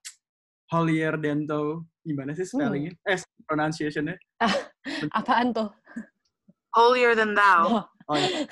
holier 0.72 1.16
than 1.20 1.44
thou 1.44 1.84
gimana 2.04 2.32
sih 2.32 2.48
spellingnya? 2.48 2.96
Mm. 3.04 3.12
Eh 3.12 3.20
pronunciationnya? 3.44 4.16
Ah, 4.40 4.54
apaan 5.20 5.52
tuh? 5.52 5.68
Holier 6.72 7.12
than 7.12 7.36
thou. 7.36 7.84
Oh, 8.08 8.14
oh 8.14 8.16
ya. 8.22 8.48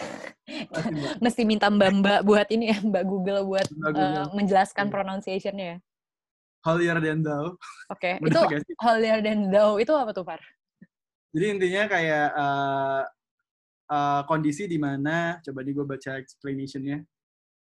Mesti 1.25 1.49
minta 1.49 1.73
Mbak 1.73 1.91
Mbak 2.05 2.21
buat 2.29 2.49
ini 2.53 2.73
ya, 2.73 2.79
Mbak 2.85 3.05
Google 3.09 3.41
buat 3.49 3.69
Mbak 3.73 3.93
Google. 3.93 4.25
Uh, 4.25 4.29
menjelaskan 4.37 4.87
yeah. 4.89 4.93
pronunciationnya 4.93 5.67
ya. 5.77 5.79
Holier 6.69 6.99
than 6.99 7.23
thou. 7.23 7.55
Oke, 7.89 8.19
okay. 8.19 8.27
itu 8.27 8.41
holier 8.83 9.23
than 9.23 9.55
thou 9.55 9.79
itu 9.79 9.93
apa 9.95 10.11
tuh, 10.11 10.27
Far? 10.27 10.43
Jadi 11.31 11.45
intinya 11.53 11.85
kayak 11.87 12.29
uh, 12.33 13.01
uh, 13.91 14.23
kondisi 14.27 14.67
di 14.67 14.79
mana, 14.79 15.39
coba 15.43 15.63
nih 15.63 15.75
gue 15.75 15.87
baca 15.87 16.13
explanation-nya. 16.19 16.99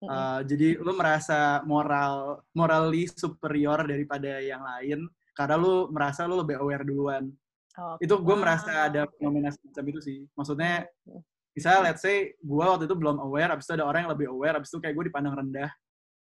Uh, 0.06 0.46
jadi 0.46 0.78
lu 0.78 0.94
merasa 0.94 1.66
moral 1.66 2.46
morally 2.54 3.10
superior 3.10 3.82
daripada 3.90 4.38
yang 4.38 4.62
lain 4.62 5.10
karena 5.34 5.56
lu 5.58 5.90
merasa 5.90 6.30
lu 6.30 6.38
lebih 6.38 6.62
aware 6.62 6.86
duluan. 6.86 7.26
Oh, 7.76 7.98
Itu 7.98 8.22
gue 8.22 8.36
wow. 8.38 8.44
merasa 8.44 8.88
ada 8.88 9.10
fenomena 9.18 9.50
semacam 9.50 9.86
itu 9.92 10.00
sih. 10.06 10.18
Maksudnya 10.38 10.86
misalnya 11.58 11.82
let's 11.92 12.06
say 12.06 12.38
gue 12.38 12.66
waktu 12.66 12.86
itu 12.86 12.96
belum 12.96 13.18
aware, 13.20 13.52
abis 13.52 13.66
itu 13.68 13.76
ada 13.76 13.88
orang 13.88 14.06
yang 14.06 14.14
lebih 14.14 14.28
aware, 14.32 14.56
abis 14.62 14.70
itu 14.72 14.80
kayak 14.80 14.96
gue 14.96 15.06
dipandang 15.12 15.36
rendah. 15.36 15.72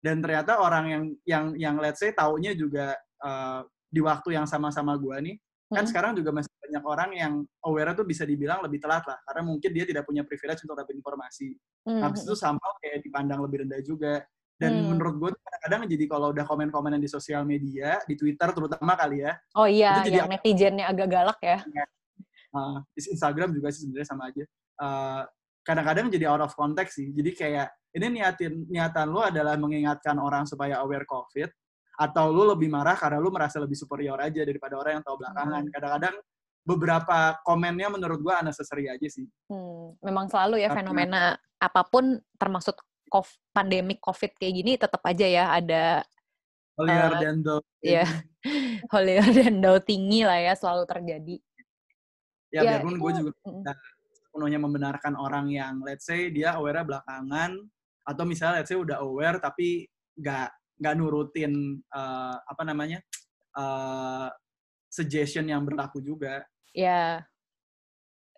Dan 0.02 0.22
ternyata 0.22 0.62
orang 0.62 0.86
yang 0.88 1.04
yang 1.26 1.46
yang 1.58 1.76
let's 1.78 2.02
say 2.02 2.14
taunya 2.16 2.54
juga 2.58 2.98
uh, 3.22 3.62
di 3.92 4.02
waktu 4.02 4.40
yang 4.40 4.50
sama-sama 4.50 4.98
gue 4.98 5.16
nih, 5.22 5.36
kan 5.66 5.82
Mm-mm. 5.82 5.90
sekarang 5.90 6.12
juga 6.14 6.30
masih 6.30 6.52
banyak 6.62 6.84
orang 6.86 7.10
yang 7.18 7.34
aware 7.66 7.92
tuh 7.98 8.06
bisa 8.06 8.22
dibilang 8.22 8.62
lebih 8.62 8.78
telat 8.78 9.02
lah, 9.10 9.18
karena 9.26 9.42
mungkin 9.50 9.70
dia 9.74 9.86
tidak 9.90 10.06
punya 10.06 10.22
privilege 10.22 10.62
untuk 10.62 10.78
dapat 10.78 10.94
informasi. 10.94 11.58
Mm, 11.90 12.02
Habis 12.06 12.22
itu 12.22 12.34
somehow 12.38 12.72
kayak 12.78 13.02
dipandang 13.02 13.42
lebih 13.42 13.66
rendah 13.66 13.82
juga. 13.82 14.22
Dan 14.56 14.72
Hmm. 14.72 14.96
menurut 14.96 15.16
gue 15.20 15.30
kadang-kadang 15.36 15.82
jadi 15.92 16.06
kalau 16.08 16.28
udah 16.32 16.46
komen-komenan 16.48 17.04
di 17.04 17.12
sosial 17.12 17.44
media, 17.44 18.00
di 18.08 18.16
Twitter 18.16 18.56
terutama 18.56 18.96
kali 18.96 19.20
ya, 19.20 19.36
Oh 19.52 19.68
iya, 19.68 20.00
itu 20.00 20.16
jadi 20.16 20.24
yang 20.24 20.32
netizennya 20.32 20.86
agak 20.88 21.08
galak 21.12 21.40
ya. 21.44 21.60
uh, 22.56 22.80
di 22.96 23.02
Instagram 23.04 23.52
juga 23.52 23.68
sih 23.76 23.84
sebenarnya 23.84 24.08
sama 24.08 24.32
aja. 24.32 24.44
Uh, 24.80 25.22
kadang-kadang 25.60 26.08
jadi 26.08 26.32
out 26.32 26.40
of 26.40 26.56
context 26.56 26.96
sih. 26.96 27.12
Jadi 27.12 27.36
kayak 27.36 27.68
ini 28.00 28.16
niatin 28.16 28.64
niatan 28.72 29.12
lu 29.12 29.20
adalah 29.20 29.60
mengingatkan 29.60 30.16
orang 30.24 30.48
supaya 30.48 30.80
aware 30.80 31.04
COVID 31.04 31.52
atau 31.96 32.32
lu 32.32 32.44
lebih 32.52 32.68
marah 32.68 32.96
karena 33.00 33.18
lu 33.20 33.32
merasa 33.32 33.60
lebih 33.60 33.76
superior 33.80 34.20
aja 34.20 34.44
daripada 34.44 34.76
orang 34.76 35.00
yang 35.00 35.04
tahu 35.06 35.16
belakangan. 35.20 35.64
Hmm. 35.66 35.72
Kadang-kadang 35.72 36.16
beberapa 36.66 37.18
komennya 37.46 37.88
menurut 37.94 38.20
gua 38.20 38.42
unnecessary 38.44 38.92
aja 38.92 39.08
sih. 39.08 39.26
Hmm, 39.48 39.96
memang 40.04 40.28
selalu 40.28 40.64
ya 40.64 40.70
Tapi- 40.72 40.78
fenomena 40.84 41.40
apa 41.60 41.82
pun 41.88 42.20
termasuk 42.36 42.84
pandemik 43.56 44.04
COVID 44.04 44.36
kayak 44.36 44.54
gini 44.60 44.72
tetap 44.76 45.00
aja 45.08 45.24
ya 45.24 45.46
ada 45.56 46.04
Earlier 46.76 47.08
Uh, 47.16 47.20
than 47.24 47.38
the 47.40 47.56
ya 47.80 48.04
holier 48.92 49.24
dan 49.32 49.64
down 49.64 49.80
tinggi 49.80 50.28
lah 50.28 50.36
ya 50.36 50.52
selalu 50.60 50.84
terjadi. 50.84 51.36
ya, 52.52 52.60
ya, 52.60 52.72
biarpun 52.84 53.00
gue 53.00 53.12
juga 53.24 53.32
sepenuhnya 54.12 54.60
membenarkan 54.60 55.16
orang 55.16 55.48
yang 55.48 55.80
let's 55.88 56.04
say 56.04 56.28
dia 56.28 56.60
aware 56.60 56.84
belakangan 56.84 57.56
atau 58.04 58.24
misalnya 58.28 58.60
let's 58.60 58.68
say 58.68 58.76
udah 58.76 59.00
aware 59.00 59.40
tapi 59.40 59.88
nggak 60.20 60.52
nggak 60.80 60.96
nurutin 61.00 61.80
uh, 61.92 62.38
apa 62.46 62.64
namanya 62.68 63.00
uh, 63.56 64.28
suggestion 64.92 65.48
yang 65.48 65.64
berlaku 65.64 66.00
juga. 66.00 66.44
Ya, 66.76 67.24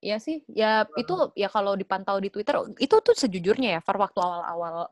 ya 0.02 0.18
sih. 0.22 0.46
Ya 0.50 0.86
itu 0.98 1.14
ya 1.34 1.50
kalau 1.50 1.74
dipantau 1.74 2.18
di 2.22 2.30
Twitter 2.30 2.58
itu 2.78 2.96
tuh 3.02 3.16
sejujurnya 3.18 3.78
ya, 3.78 3.82
Far 3.82 3.98
waktu 3.98 4.22
awal-awal 4.22 4.90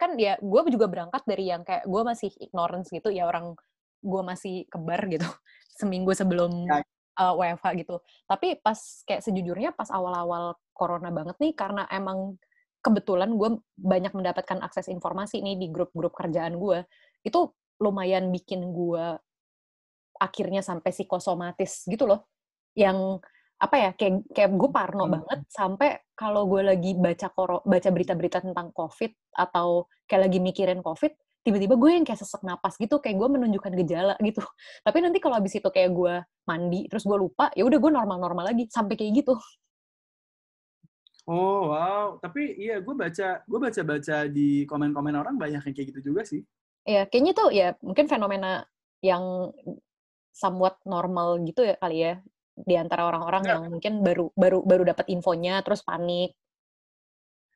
kan 0.00 0.16
ya 0.16 0.38
gue 0.40 0.60
juga 0.72 0.86
berangkat 0.88 1.26
dari 1.28 1.50
yang 1.50 1.60
kayak 1.60 1.84
gue 1.84 2.02
masih 2.06 2.30
ignorance 2.40 2.88
gitu 2.88 3.12
ya 3.12 3.28
orang 3.28 3.52
gue 4.00 4.22
masih 4.24 4.64
kebar 4.72 5.04
gitu 5.12 5.28
seminggu 5.80 6.16
sebelum 6.16 6.64
Ya. 6.64 6.80
uh, 7.20 7.34
WFH 7.36 7.66
gitu. 7.84 8.00
Tapi 8.24 8.56
pas 8.64 8.78
kayak 9.04 9.20
sejujurnya 9.20 9.70
pas 9.76 9.92
awal-awal 9.92 10.56
corona 10.72 11.12
banget 11.12 11.36
nih 11.36 11.52
karena 11.52 11.84
emang 11.92 12.40
kebetulan 12.80 13.36
gue 13.36 13.60
banyak 13.76 14.12
mendapatkan 14.16 14.58
akses 14.64 14.88
informasi 14.88 15.44
nih 15.44 15.56
di 15.60 15.68
grup-grup 15.68 16.16
kerjaan 16.16 16.56
gue 16.56 16.84
itu 17.24 17.40
lumayan 17.80 18.32
bikin 18.32 18.72
gue 18.72 19.16
akhirnya 20.20 20.60
sampai 20.60 20.92
psikosomatis 20.92 21.88
gitu 21.88 22.04
loh. 22.04 22.28
Yang 22.76 23.24
apa 23.60 23.76
ya 23.76 23.90
kayak 23.92 24.14
kayak 24.32 24.50
gue 24.56 24.70
parno 24.72 25.04
Hmm. 25.04 25.20
banget 25.20 25.40
sampai 25.52 25.88
kalau 26.16 26.48
gue 26.48 26.64
lagi 26.64 26.96
baca 26.96 27.28
koro, 27.32 27.60
baca 27.64 27.88
berita-berita 27.92 28.40
tentang 28.40 28.72
covid 28.72 29.12
atau 29.36 29.84
kayak 30.08 30.28
lagi 30.28 30.38
mikirin 30.40 30.80
covid 30.80 31.12
tiba-tiba 31.40 31.76
gue 31.80 31.90
yang 31.96 32.04
kayak 32.04 32.20
sesek 32.20 32.44
napas 32.44 32.76
gitu 32.76 33.00
kayak 33.00 33.16
gue 33.16 33.28
menunjukkan 33.32 33.72
gejala 33.84 34.14
gitu. 34.20 34.40
Tapi 34.86 34.98
nanti 35.04 35.20
kalau 35.20 35.40
habis 35.40 35.56
itu 35.56 35.68
kayak 35.68 35.92
gue 35.92 36.14
mandi 36.48 36.88
terus 36.88 37.04
gue 37.04 37.16
lupa 37.16 37.52
ya 37.56 37.64
udah 37.64 37.78
gue 37.80 37.92
normal-normal 37.92 38.52
lagi 38.52 38.64
sampai 38.68 38.96
kayak 38.96 39.24
gitu 39.24 39.36
Oh 41.28 41.68
wow, 41.68 42.16
tapi 42.18 42.56
iya 42.56 42.80
gue 42.80 42.94
baca 42.96 43.44
gue 43.44 43.58
baca 43.60 43.82
baca 43.84 44.16
di 44.26 44.64
komen-komen 44.64 45.14
orang 45.14 45.36
banyak 45.36 45.60
yang 45.62 45.74
kayak 45.76 45.88
gitu 45.92 46.12
juga 46.12 46.24
sih. 46.24 46.40
ya 46.80 47.04
kayaknya 47.04 47.32
tuh 47.36 47.52
ya 47.52 47.76
mungkin 47.84 48.08
fenomena 48.08 48.64
yang 49.04 49.52
somewhat 50.32 50.80
normal 50.88 51.36
gitu 51.44 51.60
ya 51.60 51.76
kali 51.76 52.08
ya 52.08 52.14
di 52.56 52.74
antara 52.76 53.04
orang-orang 53.04 53.42
Ya. 53.44 53.50
yang 53.56 53.62
mungkin 53.68 54.00
baru 54.00 54.32
baru 54.32 54.64
baru 54.64 54.82
dapat 54.88 55.06
infonya 55.12 55.60
terus 55.60 55.84
panik 55.84 56.32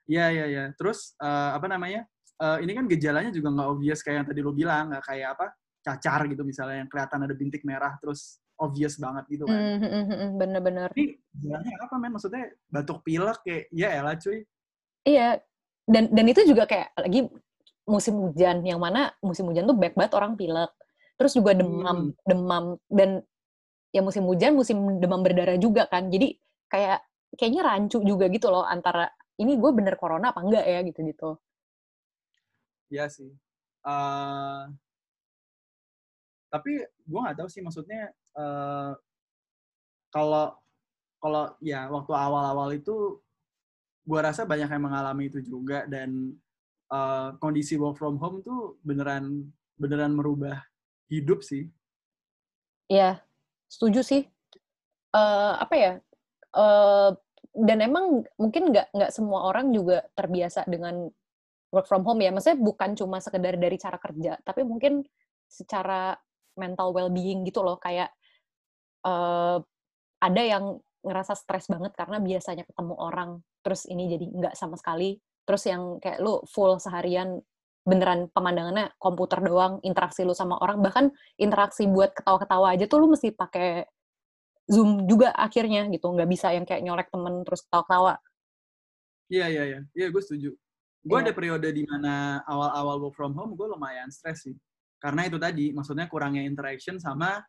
Iya 0.04 0.28
iya 0.28 0.44
iya. 0.44 0.64
Terus 0.76 1.16
eh, 1.16 1.50
apa 1.56 1.64
namanya? 1.64 2.04
Eh, 2.36 2.58
ini 2.68 2.76
kan 2.76 2.84
gejalanya 2.84 3.32
juga 3.32 3.48
nggak 3.48 3.68
obvious 3.72 4.04
kayak 4.04 4.16
yang 4.20 4.28
tadi 4.28 4.40
lo 4.44 4.52
bilang, 4.52 4.92
nggak 4.92 5.04
kayak 5.08 5.28
apa 5.32 5.46
cacar 5.80 6.20
gitu 6.28 6.44
misalnya 6.44 6.84
yang 6.84 6.88
kelihatan 6.92 7.20
ada 7.24 7.34
bintik 7.36 7.64
merah 7.64 7.96
terus 8.00 8.40
obvious 8.58 8.94
banget 8.98 9.24
gitu 9.30 9.44
kan. 9.50 9.58
Hmm, 9.58 9.78
hmm, 9.82 10.04
hmm, 10.08 10.30
bener-bener 10.38 10.88
Ini 10.94 11.18
gejalanya 11.34 11.72
apa 11.82 11.94
men? 11.98 12.10
Maksudnya 12.14 12.44
batuk 12.70 12.98
pilek 13.02 13.38
kayak 13.42 13.64
ya 13.74 13.88
elah 13.98 14.14
cuy. 14.18 14.46
Iya, 15.04 15.42
dan 15.84 16.04
dan 16.14 16.24
itu 16.30 16.40
juga 16.48 16.64
kayak 16.64 16.96
lagi 16.96 17.28
musim 17.84 18.14
hujan, 18.16 18.64
yang 18.64 18.80
mana 18.80 19.12
musim 19.20 19.44
hujan 19.50 19.68
tuh 19.68 19.76
baik 19.76 19.98
banget 19.98 20.12
orang 20.16 20.38
pilek. 20.38 20.70
Terus 21.20 21.32
juga 21.36 21.52
demam, 21.54 22.10
Hmm. 22.10 22.16
demam 22.24 22.64
dan 22.88 23.20
ya 23.94 24.00
musim 24.02 24.24
hujan, 24.26 24.56
musim 24.56 24.98
demam 24.98 25.20
berdarah 25.22 25.58
juga 25.60 25.86
kan. 25.90 26.08
Jadi 26.08 26.34
kayak 26.70 27.04
kayaknya 27.38 27.62
rancu 27.66 27.98
juga 28.02 28.30
gitu 28.30 28.48
loh 28.50 28.64
antara 28.64 29.10
ini 29.38 29.58
gue 29.58 29.70
bener 29.74 29.98
corona 29.98 30.30
apa 30.30 30.40
enggak 30.42 30.64
ya 30.64 30.80
gitu-gitu. 30.86 31.38
Iya 32.92 33.06
sih. 33.10 33.30
Eh, 33.84 34.62
tapi 36.48 36.72
gue 36.86 37.20
nggak 37.20 37.36
tahu 37.42 37.48
sih 37.50 37.60
maksudnya 37.60 38.14
eh, 38.38 38.92
kalau 40.14 40.46
kalau 41.18 41.44
ya 41.64 41.88
waktu 41.88 42.12
awal-awal 42.12 42.68
itu 42.76 43.18
gue 44.04 44.20
rasa 44.20 44.44
banyak 44.44 44.68
yang 44.68 44.84
mengalami 44.84 45.32
itu 45.32 45.40
juga 45.40 45.88
dan 45.88 46.36
eh, 46.92 47.28
kondisi 47.40 47.74
work 47.80 47.96
from 47.96 48.20
home 48.20 48.44
tuh 48.44 48.78
beneran 48.84 49.48
beneran 49.74 50.14
merubah 50.14 50.62
hidup 51.10 51.42
sih. 51.42 51.66
Iya, 52.90 53.22
setuju 53.66 54.00
sih. 54.04 54.22
Eh 55.14 55.52
apa 55.58 55.74
ya? 55.74 55.92
eh 56.54 57.10
dan 57.54 57.78
emang 57.86 58.26
mungkin 58.34 58.74
nggak 58.74 58.90
nggak 58.90 59.10
semua 59.14 59.46
orang 59.46 59.70
juga 59.70 60.02
terbiasa 60.18 60.66
dengan 60.66 61.06
work 61.70 61.86
from 61.90 62.02
home 62.06 62.22
ya. 62.22 62.30
Maksudnya 62.34 62.58
bukan 62.58 62.90
cuma 62.98 63.18
sekedar 63.22 63.54
dari 63.58 63.76
cara 63.78 63.98
kerja, 63.98 64.38
tapi 64.42 64.62
mungkin 64.66 65.02
secara 65.46 66.18
mental 66.58 66.94
well-being 66.94 67.46
gitu 67.46 67.62
loh. 67.62 67.78
Kayak 67.78 68.14
eh 69.04 69.58
ada 70.24 70.42
yang 70.42 70.80
ngerasa 71.04 71.36
stres 71.36 71.68
banget 71.68 71.92
karena 71.92 72.16
biasanya 72.16 72.64
ketemu 72.64 72.94
orang, 72.96 73.30
terus 73.60 73.84
ini 73.84 74.08
jadi 74.08 74.24
nggak 74.24 74.54
sama 74.56 74.80
sekali. 74.80 75.20
Terus 75.44 75.62
yang 75.68 76.00
kayak 76.00 76.24
lu 76.24 76.40
full 76.48 76.80
seharian 76.80 77.44
beneran 77.84 78.32
pemandangannya 78.32 78.96
komputer 78.96 79.44
doang, 79.44 79.76
interaksi 79.84 80.24
lu 80.24 80.32
sama 80.32 80.56
orang, 80.64 80.80
bahkan 80.80 81.12
interaksi 81.36 81.84
buat 81.84 82.16
ketawa-ketawa 82.16 82.72
aja 82.72 82.88
tuh 82.88 83.04
lu 83.04 83.12
mesti 83.12 83.36
pakai 83.36 83.84
Zoom 84.64 85.04
juga 85.04 85.36
akhirnya 85.36 85.84
gitu, 85.92 86.08
nggak 86.08 86.24
bisa 86.32 86.48
yang 86.56 86.64
kayak 86.64 86.80
nyolek 86.80 87.12
temen 87.12 87.44
terus 87.44 87.60
ketawa-ketawa. 87.68 88.16
Iya 89.28 89.46
iya 89.52 89.62
iya, 89.68 89.80
iya 89.92 90.06
gue 90.08 90.22
setuju. 90.24 90.56
Gue 91.04 91.18
Iya. 91.20 91.28
ada 91.28 91.32
periode 91.36 91.68
di 91.68 91.84
mana 91.84 92.40
awal-awal 92.48 92.96
work 93.04 93.12
from 93.12 93.36
home 93.36 93.52
gue 93.52 93.68
lumayan 93.68 94.08
stres 94.08 94.48
sih. 94.48 94.56
Karena 94.96 95.28
itu 95.28 95.36
tadi, 95.36 95.68
maksudnya 95.76 96.08
kurangnya 96.08 96.40
interaction 96.40 96.96
sama 96.96 97.44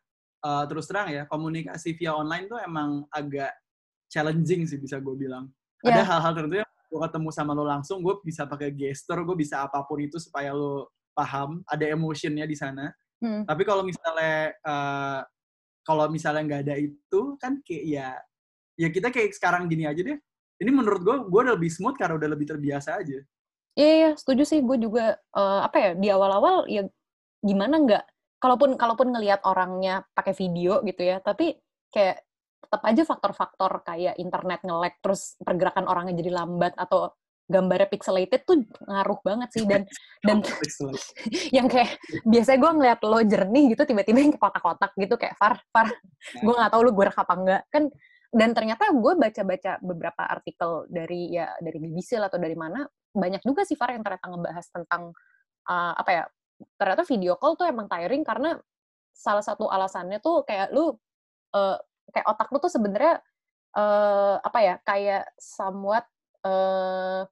eh, 0.45 0.63
terus 0.69 0.85
terang 0.85 1.09
ya 1.09 1.25
komunikasi 1.25 1.97
via 1.97 2.13
online 2.13 2.45
tuh 2.45 2.61
emang 2.61 3.03
agak 3.09 3.49
challenging 4.05 4.69
sih 4.69 4.77
bisa 4.77 5.01
gue 5.01 5.15
bilang. 5.17 5.49
Ada 5.81 6.01
Iya. 6.01 6.05
hal-hal 6.05 6.31
tertentu 6.37 6.55
yang 6.61 6.69
gue 6.69 6.99
ketemu 7.09 7.29
sama 7.33 7.51
lo 7.57 7.65
langsung, 7.65 7.99
gue 8.05 8.15
bisa 8.21 8.45
pakai 8.45 8.69
gesture, 8.71 9.25
gue 9.25 9.35
bisa 9.35 9.65
apa 9.65 9.81
pun 9.83 9.97
itu 9.99 10.21
supaya 10.21 10.53
lo 10.53 10.93
paham, 11.17 11.65
ada 11.65 11.83
emotionnya 11.89 12.45
di 12.45 12.55
sana. 12.55 12.93
Hmm. 13.19 13.43
Tapi 13.43 13.63
kalau 13.65 13.81
misalnya 13.81 14.53
eh, 14.53 15.19
kalau 15.85 16.05
misalnya 16.09 16.41
nggak 16.45 16.61
ada 16.65 16.75
itu 16.81 17.21
kan 17.37 17.61
kayak 17.61 17.85
ya 17.85 18.07
ya 18.75 18.87
kita 18.89 19.13
kayak 19.13 19.33
sekarang 19.37 19.65
gini 19.69 19.85
aja 19.89 20.01
deh. 20.01 20.17
Ini 20.55 20.71
menurut 20.71 21.01
gue 21.03 21.15
gue 21.27 21.39
udah 21.45 21.55
lebih 21.59 21.69
smooth 21.73 21.97
karena 21.99 22.15
udah 22.15 22.29
lebih 22.31 22.47
terbiasa 22.47 23.01
aja. 23.01 23.19
Iya, 23.75 23.91
iya, 23.99 24.09
setuju 24.15 24.47
sih. 24.47 24.63
Gue 24.63 24.79
juga 24.79 25.19
eh, 25.19 25.59
apa 25.67 25.77
ya 25.77 25.91
di 25.99 26.07
awal-awal 26.07 26.65
ya 26.71 26.87
gimana 27.43 27.75
nggak? 27.83 28.03
Kalaupun 28.45 28.77
kalaupun 28.77 29.09
ngelihat 29.09 29.41
orangnya 29.49 30.05
pakai 30.13 30.37
video 30.37 30.85
gitu 30.85 31.01
ya, 31.01 31.17
tapi 31.17 31.57
kayak 31.89 32.21
tetap 32.61 32.81
aja 32.85 33.01
faktor-faktor 33.01 33.81
kayak 33.81 34.21
internet 34.21 34.61
nge-lag 34.61 34.93
terus 35.01 35.33
pergerakan 35.41 35.89
orangnya 35.89 36.13
jadi 36.21 36.31
lambat 36.45 36.77
atau 36.77 37.09
gambarnya 37.45 37.89
pixelated 37.89 38.45
tuh 38.45 38.61
ngaruh 38.85 39.17
banget 39.25 39.49
sih. 39.49 39.65
Dan 39.65 39.89
dan 40.27 40.45
yang 41.57 41.65
kayak 41.65 41.97
biasanya 42.21 42.59
gue 42.61 42.71
ngeliat 42.77 42.99
lo 43.01 43.19
jernih 43.25 43.73
gitu 43.73 43.81
tiba-tiba 43.81 44.21
yang 44.21 44.33
kotak-kotak 44.37 44.93
gitu 44.93 45.17
kayak 45.17 45.33
far 45.41 45.57
far 45.73 45.89
gue 46.37 46.53
nggak 46.53 46.69
tahu 46.69 46.81
lu 46.85 46.91
gue 46.93 47.05
apa 47.09 47.33
enggak 47.33 47.61
kan 47.73 47.89
dan 48.35 48.51
ternyata 48.51 48.91
gue 48.91 49.13
baca-baca 49.15 49.79
beberapa 49.79 50.23
artikel 50.27 50.85
dari 50.91 51.33
ya 51.33 51.55
dari 51.57 51.77
BBC 51.79 52.19
lah 52.19 52.27
atau 52.27 52.37
dari 52.37 52.53
mana 52.53 52.83
banyak 53.15 53.39
juga 53.47 53.63
sih 53.63 53.79
Far 53.79 53.95
yang 53.95 54.03
ternyata 54.03 54.27
ngebahas 54.27 54.65
tentang 54.75 55.15
uh, 55.71 55.93
apa 55.95 56.11
ya 56.11 56.23
ternyata 56.79 57.03
video 57.07 57.35
call 57.35 57.59
tuh 57.59 57.67
emang 57.67 57.87
tiring 57.87 58.23
karena 58.23 58.55
salah 59.15 59.43
satu 59.43 59.71
alasannya 59.71 60.19
tuh 60.19 60.43
kayak 60.43 60.71
lu 60.75 60.95
uh, 61.55 61.77
kayak 62.11 62.27
otak 62.27 62.51
lu 62.51 62.59
tuh 62.59 62.71
sebenarnya 62.71 63.19
uh, 63.75 64.39
apa 64.43 64.59
ya 64.59 64.75
kayak 64.83 65.23
somewhat 65.39 66.07
uh, 66.43 67.23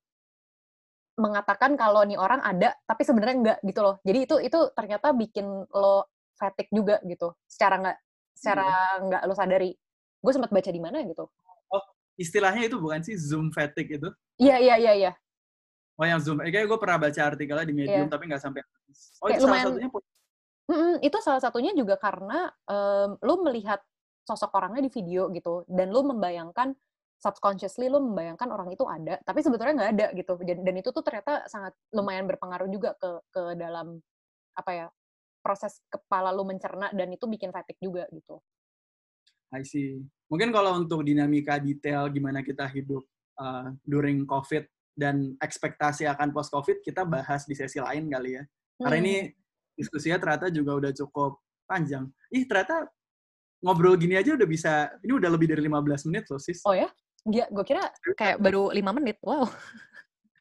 mengatakan 1.14 1.78
kalau 1.78 2.02
nih 2.08 2.18
orang 2.18 2.42
ada 2.42 2.74
tapi 2.90 3.04
sebenarnya 3.06 3.36
enggak 3.38 3.60
gitu 3.62 3.80
loh. 3.86 3.96
Jadi 4.02 4.20
itu 4.26 4.36
itu 4.42 4.60
ternyata 4.74 5.14
bikin 5.14 5.46
lo 5.70 6.10
fatigue 6.34 6.74
juga 6.74 6.98
gitu 7.06 7.38
secara 7.46 7.78
nggak 7.80 7.98
secara 8.34 8.68
hmm. 9.00 9.28
lo 9.30 9.34
sadari. 9.38 9.72
Gue 10.24 10.32
sempat 10.34 10.50
baca 10.50 10.72
di 10.72 10.82
mana 10.82 11.04
gitu. 11.06 11.30
Oh 11.70 11.84
istilahnya 12.18 12.66
itu 12.66 12.80
bukan 12.82 13.04
sih 13.06 13.16
zoom 13.20 13.54
fatigue 13.54 14.02
itu? 14.02 14.10
Iya 14.42 14.58
iya 14.58 14.76
iya 14.80 14.94
iya 14.98 15.12
oh 15.98 16.06
yang 16.06 16.20
zoom 16.22 16.42
eh, 16.42 16.50
kayak 16.50 16.66
gue 16.66 16.80
pernah 16.80 16.98
baca 16.98 17.22
artikelnya 17.22 17.66
di 17.68 17.76
medium 17.76 18.06
yeah. 18.08 18.12
tapi 18.12 18.24
nggak 18.30 18.42
sampai 18.42 18.62
oh 18.64 19.28
kayak 19.30 19.38
itu 19.38 19.46
lumayan, 19.46 19.64
salah 19.64 19.74
satunya 19.74 19.90
mm 20.64 20.74
-mm, 20.74 20.94
itu 21.04 21.18
salah 21.22 21.42
satunya 21.42 21.72
juga 21.76 21.96
karena 22.00 22.40
um, 22.70 23.10
lo 23.22 23.36
melihat 23.46 23.80
sosok 24.24 24.56
orangnya 24.56 24.88
di 24.88 24.92
video 24.92 25.28
gitu 25.36 25.68
dan 25.68 25.92
lo 25.92 26.02
membayangkan 26.08 26.72
subconsciously 27.24 27.88
lo 27.88 28.04
membayangkan 28.04 28.52
orang 28.52 28.76
itu 28.76 28.84
ada, 28.84 29.16
tapi 29.24 29.40
sebetulnya 29.40 29.74
nggak 29.80 29.92
ada 29.96 30.08
gitu. 30.12 30.34
Dan, 30.44 30.58
dan 30.68 30.76
itu 30.76 30.92
tuh 30.92 31.00
ternyata 31.00 31.48
sangat 31.48 31.72
lumayan 31.96 32.28
berpengaruh 32.28 32.68
juga 32.68 33.00
ke 33.00 33.24
ke 33.32 33.44
dalam 33.56 34.04
apa 34.60 34.72
ya 34.76 34.88
proses 35.40 35.80
kepala 35.88 36.36
lo 36.36 36.44
mencerna 36.44 36.92
dan 36.92 37.08
itu 37.16 37.24
bikin 37.24 37.56
fatigue 37.56 37.80
juga 37.80 38.04
gitu. 38.12 38.44
I 39.56 39.64
see. 39.64 40.04
Mungkin 40.28 40.52
kalau 40.52 40.84
untuk 40.84 41.06
dinamika 41.08 41.62
detail 41.64 42.12
gimana 42.12 42.44
kita 42.44 42.68
hidup 42.68 43.06
uh, 43.40 43.72
during 43.88 44.28
COVID 44.28 44.68
dan 44.94 45.34
ekspektasi 45.42 46.06
akan 46.06 46.30
post 46.30 46.54
COVID 46.54 46.86
kita 46.86 47.04
bahas 47.04 47.44
di 47.50 47.58
sesi 47.58 47.82
lain 47.82 48.10
kali 48.10 48.38
ya. 48.38 48.44
Hmm. 48.46 48.84
Karena 48.88 48.98
ini 49.02 49.16
hmm. 49.26 49.34
diskusinya 49.78 50.18
ternyata 50.22 50.54
juga 50.54 50.72
udah 50.78 50.92
cukup 50.94 51.42
panjang. 51.66 52.06
Ih, 52.30 52.46
ternyata 52.46 52.86
ngobrol 53.64 53.98
gini 53.98 54.20
aja 54.20 54.36
udah 54.38 54.48
bisa, 54.48 54.92
ini 55.02 55.14
udah 55.18 55.30
lebih 55.32 55.50
dari 55.50 55.64
15 55.66 56.08
menit 56.12 56.26
loh, 56.30 56.42
sis. 56.42 56.62
Oh 56.68 56.76
ya? 56.76 56.92
Iya, 57.24 57.48
gue 57.48 57.64
kira 57.64 57.88
kayak 58.20 58.38
baru 58.44 58.70
lima 58.76 58.92
menit. 58.92 59.16
Wow. 59.24 59.48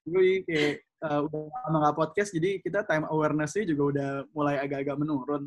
Gue 0.02 0.42
kayak 0.42 0.82
uh, 1.06 1.22
udah 1.30 1.42
lama 1.46 1.76
nggak 1.86 1.96
podcast, 1.98 2.34
jadi 2.34 2.58
kita 2.58 2.82
time 2.90 3.06
awareness-nya 3.06 3.64
juga 3.70 3.82
udah 3.94 4.10
mulai 4.34 4.58
agak-agak 4.58 4.98
menurun. 4.98 5.46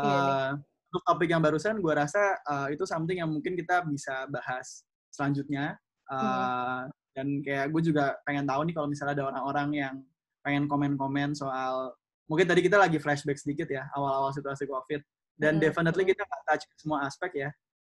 Uh, 0.00 0.04
iya, 0.04 0.16
eh, 0.16 0.50
untuk 0.88 1.02
topik 1.04 1.28
yang 1.28 1.44
barusan, 1.44 1.76
gue 1.84 1.92
rasa 1.92 2.40
uh, 2.48 2.72
itu 2.72 2.88
something 2.88 3.20
yang 3.20 3.28
mungkin 3.28 3.52
kita 3.52 3.84
bisa 3.84 4.24
bahas 4.32 4.80
selanjutnya. 5.12 5.76
Uh, 6.08 6.16
hmm. 6.16 6.99
Dan 7.10 7.42
kayak 7.42 7.74
gue 7.74 7.82
juga 7.90 8.16
pengen 8.22 8.46
tahu 8.46 8.60
nih 8.70 8.74
kalau 8.74 8.88
misalnya 8.88 9.14
ada 9.18 9.24
orang-orang 9.34 9.68
yang 9.74 9.94
pengen 10.40 10.64
komen-komen 10.70 11.36
soal 11.36 11.92
mungkin 12.30 12.46
tadi 12.46 12.62
kita 12.64 12.78
lagi 12.78 12.96
flashback 12.96 13.36
sedikit 13.36 13.68
ya 13.68 13.90
awal-awal 13.92 14.32
situasi 14.32 14.64
COVID 14.64 15.02
dan 15.36 15.58
hmm. 15.58 15.62
definitely 15.68 16.06
kita 16.08 16.22
nggak 16.24 16.42
touch 16.48 16.64
semua 16.80 17.04
aspek 17.04 17.44
ya 17.44 17.50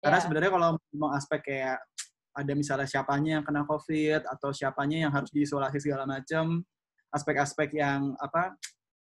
karena 0.02 0.18
yeah. 0.18 0.24
sebenarnya 0.26 0.52
kalau 0.52 0.70
mau 0.98 1.12
aspek 1.14 1.40
kayak 1.46 1.78
ada 2.32 2.54
misalnya 2.58 2.88
siapanya 2.90 3.40
yang 3.40 3.46
kena 3.46 3.64
COVID 3.70 4.26
atau 4.26 4.50
siapanya 4.50 5.08
yang 5.08 5.12
harus 5.14 5.30
diisolasi 5.30 5.78
segala 5.78 6.10
macam, 6.10 6.66
aspek-aspek 7.14 7.76
yang 7.78 8.16
apa 8.18 8.56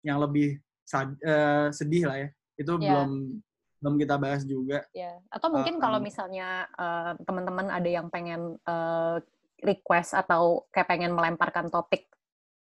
yang 0.05 0.21
lebih 0.21 0.59
sad, 0.85 1.17
uh, 1.25 1.73
sedih 1.73 2.05
lah 2.11 2.19
ya. 2.21 2.29
Itu 2.61 2.77
yeah. 2.77 2.93
belum 2.93 3.11
belum 3.83 3.95
kita 3.99 4.15
bahas 4.21 4.43
juga. 4.47 4.85
Ya. 4.95 5.19
Atau 5.33 5.51
mungkin 5.51 5.79
uh, 5.79 5.83
kalau 5.83 5.99
misalnya 5.99 6.71
uh, 6.77 7.19
teman-teman 7.25 7.67
ada 7.73 7.89
yang 7.89 8.07
pengen 8.13 8.59
uh, 8.69 9.19
request 9.63 10.19
atau 10.19 10.67
kayak 10.75 10.91
pengen 10.91 11.15
melemparkan 11.15 11.71
topik 11.71 12.11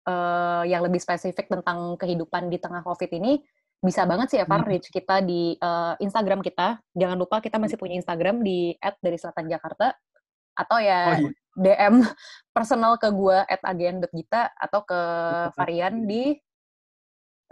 uh, 0.06 0.62
yang 0.64 0.86
lebih 0.86 1.02
spesifik 1.02 1.50
tentang 1.50 1.98
kehidupan 1.98 2.48
di 2.48 2.62
tengah 2.62 2.80
COVID 2.86 3.10
ini, 3.18 3.42
bisa 3.82 4.08
banget 4.08 4.32
sih 4.32 4.38
Evan 4.40 4.64
hmm. 4.64 4.70
reach 4.70 4.88
kita 4.88 5.20
di 5.20 5.58
uh, 5.60 5.98
Instagram 6.00 6.40
kita. 6.40 6.80
Jangan 6.96 7.18
lupa 7.18 7.42
kita 7.44 7.60
masih 7.60 7.76
punya 7.76 7.98
Instagram 7.98 8.40
di 8.40 8.72
@dari_selatan 8.80 9.46
Jakarta 9.50 9.92
atau 10.56 10.80
ya 10.80 11.20
oh, 11.20 11.28
iya. 11.28 11.30
DM 11.52 12.00
personal 12.56 12.96
ke 12.96 13.12
gue 13.12 13.38
at 13.44 13.60
agen.gita 13.60 14.56
atau 14.56 14.80
ke 14.88 15.00
Varian 15.52 16.08
di 16.08 16.32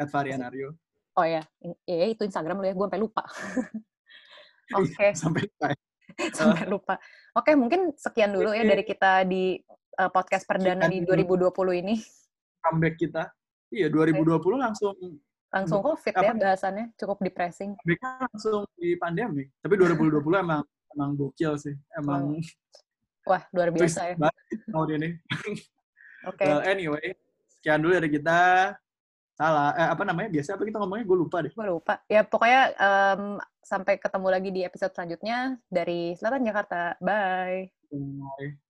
at 0.01 0.09
Varian 0.09 0.41
Aryo. 0.43 0.75
Oh 1.15 1.23
ya, 1.23 1.47
ya 1.87 2.07
itu 2.11 2.27
Instagram 2.27 2.59
lo 2.59 2.67
ya, 2.67 2.75
gue 2.75 2.87
sampai 2.91 2.99
lupa. 2.99 3.23
Oke. 4.81 4.91
okay. 4.91 5.11
sampai 5.15 5.47
lupa. 5.47 5.71
Sampai 6.37 6.69
lupa. 6.69 7.01
Oke, 7.35 7.53
okay, 7.53 7.55
mungkin 7.55 7.93
sekian 7.97 8.35
dulu 8.35 8.53
ya 8.53 8.63
dari 8.63 8.85
kita 8.85 9.25
di 9.27 9.59
uh, 9.99 10.11
podcast 10.11 10.45
perdana 10.45 10.87
di 10.87 11.03
2020 11.03 11.51
ini. 11.81 11.95
Comeback 12.65 12.97
kita. 13.01 13.31
Iya, 13.75 13.91
2020 13.91 14.39
okay. 14.39 14.55
langsung 14.61 14.95
langsung 15.55 15.87
COVID 15.87 16.15
apa, 16.19 16.25
ya 16.27 16.35
bahasannya, 16.35 16.87
cukup 16.99 17.23
depressing. 17.23 17.79
langsung 18.03 18.67
di 18.75 18.99
pandemi. 18.99 19.47
Tapi 19.63 19.75
2020 19.79 20.19
emang 20.43 20.67
emang 20.95 21.11
bokil 21.15 21.55
sih. 21.59 21.75
Emang 21.95 22.39
Wah, 23.31 23.43
luar 23.57 23.73
biasa 23.73 24.13
ya. 24.13 24.17
Tahun 24.69 24.89
ini. 25.01 25.17
Oke. 26.29 26.45
Okay. 26.45 26.49
Well, 26.49 26.63
anyway, 26.69 27.17
sekian 27.57 27.81
dulu 27.81 27.97
dari 27.97 28.11
kita. 28.13 28.41
Salah, 29.35 29.75
eh, 29.75 29.89
apa 29.91 30.05
namanya? 30.05 30.29
Biasa 30.31 30.55
apa 30.55 30.63
kita 30.63 30.79
ngomongnya? 30.79 31.05
Gue 31.09 31.19
lupa 31.19 31.37
deh. 31.41 31.51
Gue 31.57 31.67
lupa. 31.67 32.05
Ya, 32.07 32.23
pokoknya 32.23 32.77
um, 32.77 33.41
sampai 33.65 33.97
ketemu 33.99 34.29
lagi 34.29 34.51
di 34.53 34.61
episode 34.63 34.93
selanjutnya 34.93 35.59
dari 35.67 36.15
Selatan 36.15 36.45
Jakarta. 36.45 36.95
Bye. 37.01 37.73
Bye. 37.91 38.64